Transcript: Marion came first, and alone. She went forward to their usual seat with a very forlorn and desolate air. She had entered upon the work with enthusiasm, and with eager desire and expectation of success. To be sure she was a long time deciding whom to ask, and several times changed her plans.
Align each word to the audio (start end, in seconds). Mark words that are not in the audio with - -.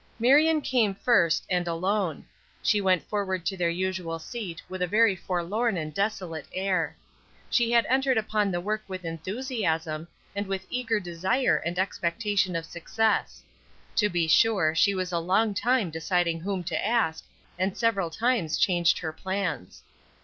Marion 0.17 0.61
came 0.61 0.95
first, 0.95 1.45
and 1.47 1.67
alone. 1.67 2.25
She 2.63 2.81
went 2.81 3.07
forward 3.07 3.45
to 3.45 3.55
their 3.55 3.69
usual 3.69 4.17
seat 4.17 4.59
with 4.67 4.81
a 4.81 4.87
very 4.87 5.15
forlorn 5.15 5.77
and 5.77 5.93
desolate 5.93 6.47
air. 6.51 6.95
She 7.51 7.69
had 7.71 7.85
entered 7.85 8.17
upon 8.17 8.49
the 8.49 8.59
work 8.59 8.81
with 8.87 9.05
enthusiasm, 9.05 10.07
and 10.35 10.47
with 10.47 10.65
eager 10.71 10.99
desire 10.99 11.57
and 11.57 11.77
expectation 11.77 12.55
of 12.55 12.65
success. 12.65 13.43
To 13.97 14.09
be 14.09 14.27
sure 14.27 14.73
she 14.73 14.95
was 14.95 15.11
a 15.11 15.19
long 15.19 15.53
time 15.53 15.91
deciding 15.91 16.39
whom 16.39 16.63
to 16.63 16.83
ask, 16.83 17.23
and 17.59 17.77
several 17.77 18.09
times 18.09 18.57
changed 18.57 18.97
her 18.97 19.13
plans. 19.13 19.83